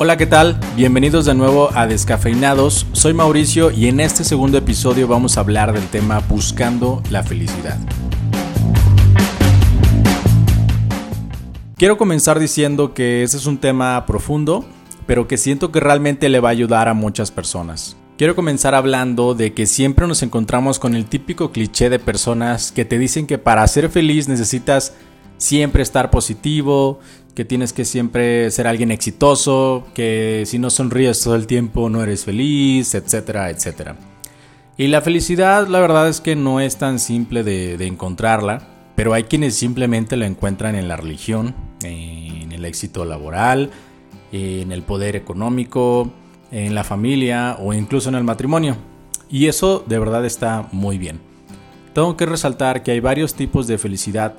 Hola, 0.00 0.16
¿qué 0.16 0.26
tal? 0.26 0.60
Bienvenidos 0.76 1.24
de 1.24 1.34
nuevo 1.34 1.70
a 1.74 1.88
Descafeinados. 1.88 2.86
Soy 2.92 3.14
Mauricio 3.14 3.72
y 3.72 3.88
en 3.88 3.98
este 3.98 4.22
segundo 4.22 4.56
episodio 4.56 5.08
vamos 5.08 5.36
a 5.36 5.40
hablar 5.40 5.72
del 5.72 5.88
tema 5.88 6.20
Buscando 6.20 7.02
la 7.10 7.24
felicidad. 7.24 7.76
Quiero 11.76 11.98
comenzar 11.98 12.38
diciendo 12.38 12.94
que 12.94 13.24
ese 13.24 13.38
es 13.38 13.46
un 13.46 13.58
tema 13.58 14.06
profundo, 14.06 14.64
pero 15.08 15.26
que 15.26 15.36
siento 15.36 15.72
que 15.72 15.80
realmente 15.80 16.28
le 16.28 16.38
va 16.38 16.50
a 16.50 16.52
ayudar 16.52 16.86
a 16.86 16.94
muchas 16.94 17.32
personas. 17.32 17.96
Quiero 18.16 18.36
comenzar 18.36 18.76
hablando 18.76 19.34
de 19.34 19.52
que 19.52 19.66
siempre 19.66 20.06
nos 20.06 20.22
encontramos 20.22 20.78
con 20.78 20.94
el 20.94 21.06
típico 21.06 21.50
cliché 21.50 21.90
de 21.90 21.98
personas 21.98 22.70
que 22.70 22.84
te 22.84 23.00
dicen 23.00 23.26
que 23.26 23.38
para 23.38 23.66
ser 23.66 23.90
feliz 23.90 24.28
necesitas 24.28 24.94
siempre 25.38 25.82
estar 25.82 26.10
positivo, 26.10 27.00
que 27.38 27.44
tienes 27.44 27.72
que 27.72 27.84
siempre 27.84 28.50
ser 28.50 28.66
alguien 28.66 28.90
exitoso, 28.90 29.86
que 29.94 30.42
si 30.44 30.58
no 30.58 30.70
sonríes 30.70 31.22
todo 31.22 31.36
el 31.36 31.46
tiempo 31.46 31.88
no 31.88 32.02
eres 32.02 32.24
feliz, 32.24 32.96
etcétera, 32.96 33.48
etcétera. 33.50 33.94
Y 34.76 34.88
la 34.88 35.02
felicidad 35.02 35.68
la 35.68 35.78
verdad 35.78 36.08
es 36.08 36.20
que 36.20 36.34
no 36.34 36.58
es 36.58 36.78
tan 36.78 36.98
simple 36.98 37.44
de, 37.44 37.74
encontrarla, 37.86 38.66
pero 38.96 39.14
hay 39.14 39.22
quienes 39.22 39.54
simplemente 39.54 40.16
la 40.16 40.26
encuentran 40.26 40.74
en 40.74 40.88
la 40.88 40.96
religión, 40.96 41.54
en 41.84 42.50
el 42.50 42.64
éxito 42.64 43.04
laboral, 43.04 43.70
en 44.32 44.72
el 44.72 44.82
poder 44.82 45.14
económico, 45.14 46.10
en 46.50 46.74
la 46.74 46.82
familia 46.82 47.56
o 47.60 47.72
incluso 47.72 48.08
en 48.08 48.16
el 48.16 48.24
matrimonio. 48.24 48.76
Y 49.30 49.46
eso 49.46 49.84
de 49.86 50.00
verdad 50.00 50.26
está 50.26 50.68
muy 50.72 50.98
bien. 50.98 51.20
Tengo 51.94 52.16
que 52.16 52.26
resaltar 52.26 52.82
que 52.82 52.90
hay 52.90 52.98
varios 52.98 53.34
tipos 53.34 53.68
de 53.68 53.78
felicidad 53.78 54.34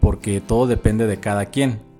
porque 0.00 0.40
todo 0.40 0.66
depende 0.66 1.06
de 1.06 1.20
cada 1.20 1.46
quien 1.46 1.91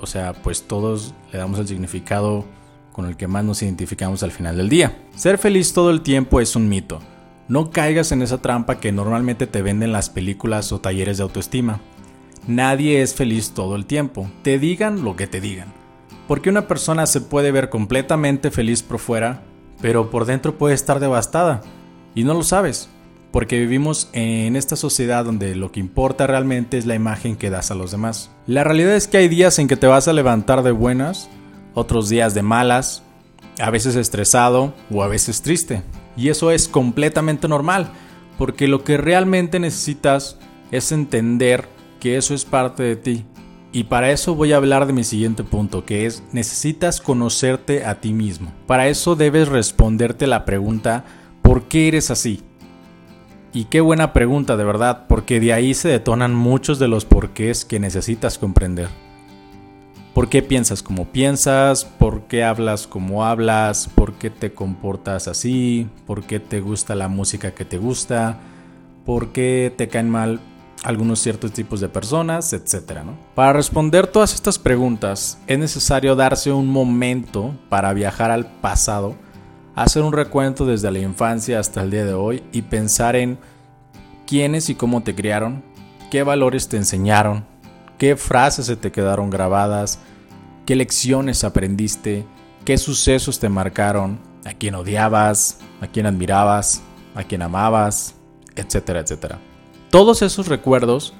o 0.00 0.06
sea, 0.06 0.32
pues 0.32 0.62
todos 0.62 1.14
le 1.32 1.38
damos 1.38 1.58
el 1.58 1.68
significado 1.68 2.44
con 2.92 3.06
el 3.06 3.16
que 3.16 3.28
más 3.28 3.44
nos 3.44 3.62
identificamos 3.62 4.22
al 4.22 4.32
final 4.32 4.56
del 4.56 4.68
día. 4.68 4.96
Ser 5.14 5.38
feliz 5.38 5.72
todo 5.72 5.90
el 5.90 6.02
tiempo 6.02 6.40
es 6.40 6.56
un 6.56 6.68
mito. 6.68 7.00
No 7.48 7.70
caigas 7.70 8.12
en 8.12 8.22
esa 8.22 8.42
trampa 8.42 8.80
que 8.80 8.92
normalmente 8.92 9.46
te 9.46 9.62
venden 9.62 9.92
las 9.92 10.10
películas 10.10 10.72
o 10.72 10.80
talleres 10.80 11.16
de 11.16 11.22
autoestima. 11.22 11.80
Nadie 12.46 13.02
es 13.02 13.14
feliz 13.14 13.52
todo 13.52 13.76
el 13.76 13.86
tiempo, 13.86 14.30
te 14.42 14.58
digan 14.58 15.04
lo 15.04 15.16
que 15.16 15.26
te 15.26 15.40
digan. 15.40 15.72
Porque 16.26 16.50
una 16.50 16.66
persona 16.66 17.06
se 17.06 17.20
puede 17.20 17.52
ver 17.52 17.70
completamente 17.70 18.50
feliz 18.50 18.82
por 18.82 18.98
fuera, 18.98 19.42
pero 19.80 20.10
por 20.10 20.24
dentro 20.24 20.58
puede 20.58 20.74
estar 20.74 21.00
devastada. 21.00 21.62
Y 22.14 22.24
no 22.24 22.34
lo 22.34 22.42
sabes 22.42 22.90
porque 23.30 23.58
vivimos 23.58 24.08
en 24.12 24.56
esta 24.56 24.76
sociedad 24.76 25.24
donde 25.24 25.54
lo 25.54 25.70
que 25.70 25.80
importa 25.80 26.26
realmente 26.26 26.78
es 26.78 26.86
la 26.86 26.94
imagen 26.94 27.36
que 27.36 27.50
das 27.50 27.70
a 27.70 27.74
los 27.74 27.90
demás. 27.90 28.30
La 28.46 28.64
realidad 28.64 28.96
es 28.96 29.08
que 29.08 29.18
hay 29.18 29.28
días 29.28 29.58
en 29.58 29.68
que 29.68 29.76
te 29.76 29.86
vas 29.86 30.08
a 30.08 30.12
levantar 30.12 30.62
de 30.62 30.70
buenas, 30.70 31.28
otros 31.74 32.08
días 32.08 32.34
de 32.34 32.42
malas, 32.42 33.02
a 33.60 33.70
veces 33.70 33.96
estresado 33.96 34.74
o 34.90 35.02
a 35.02 35.08
veces 35.08 35.42
triste. 35.42 35.82
Y 36.16 36.28
eso 36.28 36.50
es 36.50 36.68
completamente 36.68 37.48
normal, 37.48 37.90
porque 38.38 38.68
lo 38.68 38.82
que 38.84 38.96
realmente 38.96 39.60
necesitas 39.60 40.38
es 40.70 40.92
entender 40.92 41.68
que 42.00 42.16
eso 42.16 42.34
es 42.34 42.44
parte 42.44 42.82
de 42.82 42.96
ti. 42.96 43.24
Y 43.70 43.84
para 43.84 44.10
eso 44.10 44.34
voy 44.34 44.52
a 44.52 44.56
hablar 44.56 44.86
de 44.86 44.94
mi 44.94 45.04
siguiente 45.04 45.44
punto, 45.44 45.84
que 45.84 46.06
es 46.06 46.22
necesitas 46.32 47.00
conocerte 47.00 47.84
a 47.84 48.00
ti 48.00 48.14
mismo. 48.14 48.52
Para 48.66 48.88
eso 48.88 49.14
debes 49.14 49.48
responderte 49.48 50.26
la 50.26 50.46
pregunta, 50.46 51.04
¿por 51.42 51.68
qué 51.68 51.88
eres 51.88 52.10
así? 52.10 52.42
Y 53.52 53.64
qué 53.64 53.80
buena 53.80 54.12
pregunta, 54.12 54.56
de 54.56 54.64
verdad, 54.64 55.06
porque 55.08 55.40
de 55.40 55.52
ahí 55.52 55.74
se 55.74 55.88
detonan 55.88 56.34
muchos 56.34 56.78
de 56.78 56.88
los 56.88 57.04
porqués 57.04 57.64
que 57.64 57.80
necesitas 57.80 58.38
comprender. 58.38 58.88
¿Por 60.12 60.28
qué 60.28 60.42
piensas 60.42 60.82
como 60.82 61.06
piensas? 61.06 61.84
¿Por 61.84 62.22
qué 62.22 62.44
hablas 62.44 62.86
como 62.86 63.24
hablas? 63.24 63.88
¿Por 63.94 64.14
qué 64.14 64.30
te 64.30 64.52
comportas 64.52 65.28
así? 65.28 65.88
¿Por 66.06 66.24
qué 66.24 66.40
te 66.40 66.60
gusta 66.60 66.94
la 66.94 67.08
música 67.08 67.54
que 67.54 67.64
te 67.64 67.78
gusta? 67.78 68.38
¿Por 69.06 69.28
qué 69.28 69.72
te 69.76 69.88
caen 69.88 70.10
mal 70.10 70.40
algunos 70.82 71.20
ciertos 71.20 71.52
tipos 71.52 71.80
de 71.80 71.88
personas? 71.88 72.52
Etcétera, 72.52 73.04
Para 73.34 73.52
responder 73.52 74.08
todas 74.08 74.34
estas 74.34 74.58
preguntas 74.58 75.38
es 75.46 75.58
necesario 75.58 76.16
darse 76.16 76.52
un 76.52 76.66
momento 76.66 77.54
para 77.68 77.92
viajar 77.92 78.30
al 78.30 78.46
pasado 78.60 79.14
hacer 79.82 80.02
un 80.02 80.12
recuento 80.12 80.66
desde 80.66 80.90
la 80.90 80.98
infancia 80.98 81.58
hasta 81.60 81.82
el 81.82 81.90
día 81.90 82.04
de 82.04 82.14
hoy 82.14 82.42
y 82.52 82.62
pensar 82.62 83.16
en 83.16 83.38
quiénes 84.26 84.68
y 84.70 84.74
cómo 84.74 85.02
te 85.02 85.14
criaron, 85.14 85.62
qué 86.10 86.22
valores 86.22 86.68
te 86.68 86.76
enseñaron, 86.76 87.44
qué 87.96 88.16
frases 88.16 88.66
se 88.66 88.76
te 88.76 88.92
quedaron 88.92 89.30
grabadas, 89.30 89.98
qué 90.66 90.76
lecciones 90.76 91.44
aprendiste, 91.44 92.26
qué 92.64 92.76
sucesos 92.76 93.38
te 93.38 93.48
marcaron, 93.48 94.18
a 94.44 94.52
quién 94.52 94.74
odiabas, 94.74 95.60
a 95.80 95.86
quién 95.86 96.06
admirabas, 96.06 96.82
a 97.14 97.24
quién 97.24 97.42
amabas, 97.42 98.14
etcétera, 98.56 99.00
etcétera. 99.00 99.38
Todos 99.90 100.22
esos 100.22 100.48
recuerdos 100.48 101.14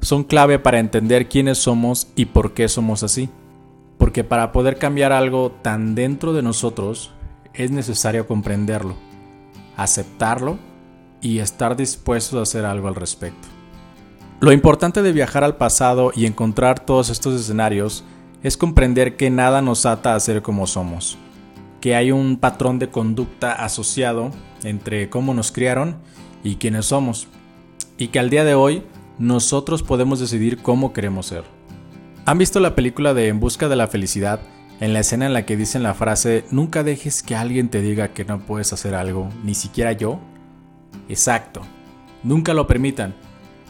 son 0.00 0.24
clave 0.24 0.58
para 0.58 0.78
entender 0.78 1.28
quiénes 1.28 1.58
somos 1.58 2.08
y 2.16 2.26
por 2.26 2.52
qué 2.52 2.68
somos 2.68 3.02
así. 3.02 3.28
Porque 3.98 4.24
para 4.24 4.52
poder 4.52 4.78
cambiar 4.78 5.12
algo 5.12 5.52
tan 5.62 5.94
dentro 5.94 6.32
de 6.32 6.42
nosotros, 6.42 7.12
es 7.56 7.70
necesario 7.70 8.26
comprenderlo, 8.26 8.96
aceptarlo 9.76 10.58
y 11.20 11.38
estar 11.38 11.76
dispuestos 11.76 12.38
a 12.38 12.42
hacer 12.42 12.64
algo 12.64 12.88
al 12.88 12.94
respecto. 12.94 13.48
Lo 14.40 14.52
importante 14.52 15.02
de 15.02 15.12
viajar 15.12 15.44
al 15.44 15.56
pasado 15.56 16.12
y 16.14 16.26
encontrar 16.26 16.80
todos 16.80 17.08
estos 17.08 17.40
escenarios 17.40 18.04
es 18.42 18.56
comprender 18.56 19.16
que 19.16 19.30
nada 19.30 19.62
nos 19.62 19.86
ata 19.86 20.14
a 20.14 20.20
ser 20.20 20.42
como 20.42 20.66
somos, 20.66 21.16
que 21.80 21.96
hay 21.96 22.12
un 22.12 22.36
patrón 22.36 22.78
de 22.78 22.90
conducta 22.90 23.52
asociado 23.52 24.30
entre 24.62 25.08
cómo 25.08 25.32
nos 25.32 25.52
criaron 25.52 25.96
y 26.44 26.56
quiénes 26.56 26.86
somos, 26.86 27.28
y 27.96 28.08
que 28.08 28.18
al 28.18 28.30
día 28.30 28.44
de 28.44 28.54
hoy 28.54 28.82
nosotros 29.18 29.82
podemos 29.82 30.20
decidir 30.20 30.58
cómo 30.58 30.92
queremos 30.92 31.26
ser. 31.26 31.44
¿Han 32.26 32.38
visto 32.38 32.60
la 32.60 32.74
película 32.74 33.14
de 33.14 33.28
En 33.28 33.40
Busca 33.40 33.68
de 33.68 33.76
la 33.76 33.88
Felicidad? 33.88 34.40
En 34.80 34.92
la 34.92 35.00
escena 35.00 35.26
en 35.26 35.32
la 35.32 35.46
que 35.46 35.56
dicen 35.56 35.82
la 35.82 35.94
frase, 35.94 36.44
nunca 36.50 36.82
dejes 36.82 37.22
que 37.22 37.34
alguien 37.34 37.68
te 37.68 37.80
diga 37.80 38.08
que 38.08 38.24
no 38.24 38.40
puedes 38.40 38.72
hacer 38.72 38.94
algo, 38.94 39.28
ni 39.42 39.54
siquiera 39.54 39.92
yo. 39.92 40.20
Exacto, 41.08 41.62
nunca 42.22 42.54
lo 42.54 42.66
permitan, 42.66 43.14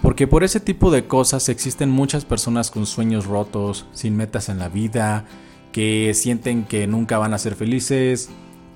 porque 0.03 0.27
por 0.27 0.45
ese 0.45 0.61
tipo 0.61 0.91
de 0.91 1.07
cosas 1.07 1.49
existen 1.49 1.91
muchas 1.91 2.25
personas 2.25 2.71
con 2.71 2.87
sueños 2.87 3.27
rotos, 3.27 3.87
sin 3.93 4.17
metas 4.17 4.49
en 4.49 4.59
la 4.59 4.69
vida, 4.69 5.25
que 5.73 6.13
sienten 6.15 6.65
que 6.65 6.87
nunca 6.87 7.19
van 7.19 7.35
a 7.35 7.39
ser 7.39 7.55
felices, 7.55 8.31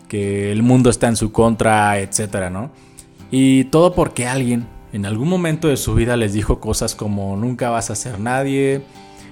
que 0.08 0.52
el 0.52 0.62
mundo 0.62 0.90
está 0.90 1.08
en 1.08 1.16
su 1.16 1.32
contra, 1.32 1.98
etc. 1.98 2.50
¿no? 2.50 2.70
Y 3.30 3.64
todo 3.64 3.94
porque 3.94 4.26
alguien 4.26 4.66
en 4.92 5.06
algún 5.06 5.28
momento 5.28 5.68
de 5.68 5.76
su 5.76 5.94
vida 5.94 6.16
les 6.16 6.32
dijo 6.32 6.60
cosas 6.60 6.94
como 6.94 7.36
nunca 7.36 7.70
vas 7.70 7.90
a 7.90 7.94
ser 7.94 8.18
nadie, 8.18 8.82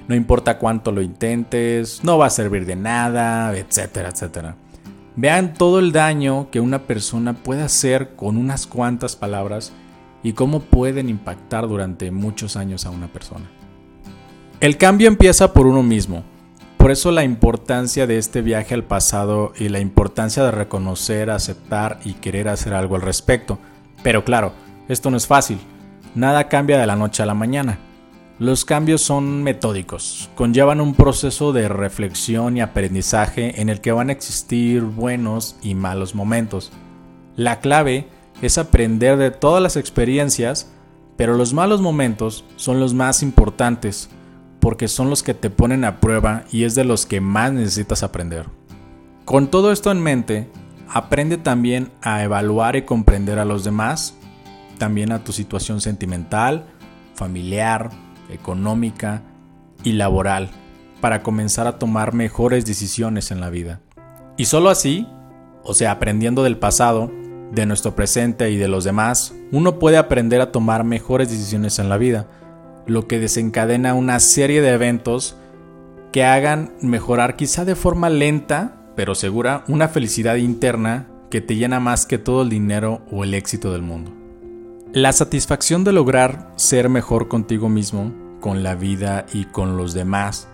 no 0.08 0.14
importa 0.14 0.58
cuánto 0.58 0.90
lo 0.90 1.02
intentes, 1.02 2.02
no 2.02 2.18
va 2.18 2.26
a 2.26 2.30
servir 2.30 2.66
de 2.66 2.76
nada, 2.76 3.56
etcétera, 3.56 4.08
etcétera. 4.08 4.56
Vean 5.16 5.52
todo 5.52 5.78
el 5.78 5.92
daño 5.92 6.48
que 6.50 6.60
una 6.60 6.84
persona 6.84 7.34
puede 7.34 7.62
hacer 7.62 8.16
con 8.16 8.38
unas 8.38 8.66
cuantas 8.66 9.16
palabras 9.16 9.72
y 10.22 10.32
cómo 10.32 10.60
pueden 10.60 11.08
impactar 11.08 11.68
durante 11.68 12.10
muchos 12.10 12.56
años 12.56 12.86
a 12.86 12.90
una 12.90 13.08
persona. 13.08 13.50
El 14.60 14.76
cambio 14.76 15.08
empieza 15.08 15.52
por 15.52 15.66
uno 15.66 15.82
mismo. 15.82 16.24
Por 16.78 16.90
eso 16.90 17.10
la 17.10 17.24
importancia 17.24 18.06
de 18.06 18.18
este 18.18 18.40
viaje 18.40 18.74
al 18.74 18.84
pasado 18.84 19.52
y 19.58 19.68
la 19.68 19.80
importancia 19.80 20.42
de 20.42 20.52
reconocer, 20.52 21.30
aceptar 21.30 21.98
y 22.04 22.14
querer 22.14 22.48
hacer 22.48 22.72
algo 22.72 22.96
al 22.96 23.02
respecto. 23.02 23.58
Pero 24.02 24.24
claro, 24.24 24.52
esto 24.88 25.10
no 25.10 25.16
es 25.16 25.26
fácil. 25.26 25.58
Nada 26.14 26.48
cambia 26.48 26.78
de 26.78 26.86
la 26.86 26.96
noche 26.96 27.22
a 27.22 27.26
la 27.26 27.34
mañana. 27.34 27.78
Los 28.38 28.64
cambios 28.64 29.02
son 29.02 29.42
metódicos, 29.42 30.30
conllevan 30.36 30.80
un 30.80 30.94
proceso 30.94 31.52
de 31.52 31.68
reflexión 31.68 32.56
y 32.56 32.60
aprendizaje 32.60 33.60
en 33.60 33.68
el 33.68 33.80
que 33.80 33.90
van 33.90 34.10
a 34.10 34.12
existir 34.12 34.82
buenos 34.82 35.56
y 35.60 35.74
malos 35.74 36.14
momentos. 36.14 36.70
La 37.34 37.58
clave 37.58 38.06
es 38.40 38.56
aprender 38.56 39.16
de 39.16 39.32
todas 39.32 39.60
las 39.60 39.76
experiencias, 39.76 40.70
pero 41.16 41.34
los 41.34 41.52
malos 41.52 41.80
momentos 41.80 42.44
son 42.54 42.78
los 42.78 42.94
más 42.94 43.24
importantes, 43.24 44.08
porque 44.60 44.86
son 44.86 45.10
los 45.10 45.24
que 45.24 45.34
te 45.34 45.50
ponen 45.50 45.84
a 45.84 45.98
prueba 45.98 46.44
y 46.52 46.62
es 46.62 46.76
de 46.76 46.84
los 46.84 47.06
que 47.06 47.20
más 47.20 47.52
necesitas 47.52 48.04
aprender. 48.04 48.46
Con 49.24 49.48
todo 49.48 49.72
esto 49.72 49.90
en 49.90 50.00
mente, 50.00 50.48
aprende 50.88 51.38
también 51.38 51.90
a 52.02 52.22
evaluar 52.22 52.76
y 52.76 52.82
comprender 52.82 53.40
a 53.40 53.44
los 53.44 53.64
demás, 53.64 54.14
también 54.78 55.10
a 55.10 55.24
tu 55.24 55.32
situación 55.32 55.80
sentimental, 55.80 56.66
familiar, 57.14 57.90
económica 58.30 59.22
y 59.84 59.92
laboral 59.92 60.50
para 61.00 61.22
comenzar 61.22 61.66
a 61.66 61.78
tomar 61.78 62.14
mejores 62.14 62.66
decisiones 62.66 63.30
en 63.30 63.40
la 63.40 63.50
vida. 63.50 63.80
Y 64.36 64.46
solo 64.46 64.70
así, 64.70 65.06
o 65.62 65.74
sea, 65.74 65.92
aprendiendo 65.92 66.42
del 66.42 66.58
pasado, 66.58 67.10
de 67.52 67.66
nuestro 67.66 67.94
presente 67.94 68.50
y 68.50 68.56
de 68.56 68.68
los 68.68 68.84
demás, 68.84 69.34
uno 69.52 69.78
puede 69.78 69.96
aprender 69.96 70.40
a 70.40 70.52
tomar 70.52 70.84
mejores 70.84 71.30
decisiones 71.30 71.78
en 71.78 71.88
la 71.88 71.96
vida, 71.96 72.26
lo 72.86 73.06
que 73.06 73.18
desencadena 73.18 73.94
una 73.94 74.20
serie 74.20 74.60
de 74.60 74.70
eventos 74.70 75.36
que 76.12 76.24
hagan 76.24 76.72
mejorar 76.80 77.36
quizá 77.36 77.64
de 77.64 77.74
forma 77.74 78.10
lenta, 78.10 78.76
pero 78.96 79.14
segura, 79.14 79.64
una 79.68 79.88
felicidad 79.88 80.36
interna 80.36 81.06
que 81.30 81.40
te 81.40 81.56
llena 81.56 81.80
más 81.80 82.06
que 82.06 82.18
todo 82.18 82.42
el 82.42 82.48
dinero 82.48 83.02
o 83.10 83.24
el 83.24 83.34
éxito 83.34 83.72
del 83.72 83.82
mundo. 83.82 84.17
La 84.94 85.12
satisfacción 85.12 85.84
de 85.84 85.92
lograr 85.92 86.50
ser 86.56 86.88
mejor 86.88 87.28
contigo 87.28 87.68
mismo, 87.68 88.10
con 88.40 88.62
la 88.62 88.74
vida 88.74 89.26
y 89.34 89.44
con 89.44 89.76
los 89.76 89.92
demás 89.92 90.48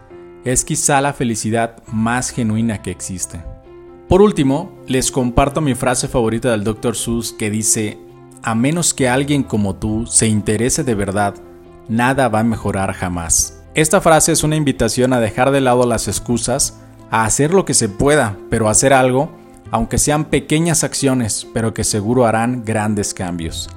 es 0.45 0.65
quizá 0.65 1.01
la 1.01 1.13
felicidad 1.13 1.77
más 1.93 2.31
genuina 2.31 2.83
que 2.83 2.91
existe. 2.91 3.45
Por 4.09 4.23
último, 4.23 4.73
les 4.89 5.13
comparto 5.13 5.61
mi 5.61 5.77
frase 5.77 6.09
favorita 6.09 6.51
del 6.51 6.65
Dr. 6.65 6.97
Seuss 6.97 7.33
que 7.33 7.49
dice, 7.49 7.97
a 8.43 8.57
menos 8.57 8.93
que 8.93 9.09
alguien 9.09 9.45
como 9.45 9.77
tú 9.77 10.05
se 10.07 10.27
interese 10.27 10.83
de 10.83 10.97
verdad, 10.97 11.37
nada 11.89 12.27
va 12.29 12.41
a 12.41 12.45
mejorar 12.45 12.93
jamás. 12.93 13.63
Esta 13.77 14.01
frase 14.01 14.33
es 14.33 14.43
una 14.43 14.57
invitación 14.57 15.13
a 15.13 15.21
dejar 15.21 15.53
de 15.53 15.61
lado 15.61 15.87
las 15.87 16.09
excusas, 16.09 16.81
a 17.09 17.25
hacer 17.25 17.55
lo 17.55 17.65
que 17.65 17.75
se 17.75 17.89
pueda, 17.89 18.37
pero 18.51 18.69
hacer 18.69 18.95
algo, 18.95 19.31
aunque 19.71 19.99
sean 19.99 20.25
pequeñas 20.25 20.83
acciones, 20.83 21.47
pero 21.55 21.73
que 21.73 21.85
seguro 21.85 22.27
harán 22.27 22.65
grandes 22.65 23.15
cambios. 23.15 23.71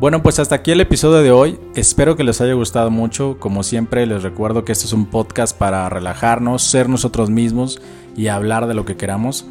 Bueno, 0.00 0.22
pues 0.22 0.38
hasta 0.38 0.54
aquí 0.54 0.70
el 0.70 0.80
episodio 0.80 1.22
de 1.22 1.32
hoy. 1.32 1.58
Espero 1.74 2.16
que 2.16 2.22
les 2.22 2.40
haya 2.40 2.52
gustado 2.52 2.90
mucho. 2.90 3.36
Como 3.40 3.64
siempre, 3.64 4.06
les 4.06 4.22
recuerdo 4.22 4.64
que 4.64 4.70
este 4.70 4.84
es 4.84 4.92
un 4.92 5.06
podcast 5.06 5.56
para 5.56 5.88
relajarnos, 5.88 6.62
ser 6.62 6.88
nosotros 6.88 7.30
mismos 7.30 7.80
y 8.16 8.28
hablar 8.28 8.68
de 8.68 8.74
lo 8.74 8.84
que 8.84 8.96
queramos. 8.96 9.44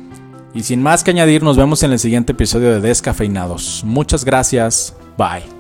Y 0.54 0.64
sin 0.64 0.82
más 0.82 1.04
que 1.04 1.12
añadir, 1.12 1.44
nos 1.44 1.58
vemos 1.58 1.84
en 1.84 1.92
el 1.92 2.00
siguiente 2.00 2.32
episodio 2.32 2.72
de 2.72 2.80
Descafeinados. 2.80 3.84
Muchas 3.86 4.24
gracias. 4.24 4.96
Bye. 5.18 5.57